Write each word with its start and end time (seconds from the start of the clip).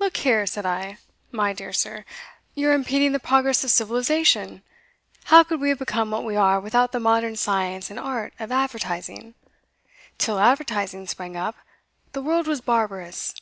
"Look 0.00 0.16
here," 0.16 0.46
said 0.46 0.66
I, 0.66 0.98
"my 1.30 1.52
dear 1.52 1.72
sir, 1.72 2.04
you're 2.56 2.72
impeding 2.72 3.12
the 3.12 3.20
progress 3.20 3.62
of 3.62 3.70
civilisation. 3.70 4.64
How 5.26 5.44
could 5.44 5.60
we 5.60 5.68
have 5.68 5.78
become 5.78 6.10
what 6.10 6.24
we 6.24 6.34
are 6.34 6.58
without 6.58 6.90
the 6.90 6.98
modern 6.98 7.36
science 7.36 7.88
and 7.88 8.00
art 8.00 8.34
of 8.40 8.50
advertising? 8.50 9.36
Till 10.18 10.40
advertising 10.40 11.06
sprang 11.06 11.36
up, 11.36 11.54
the 12.14 12.20
world 12.20 12.48
was 12.48 12.60
barbarous. 12.60 13.32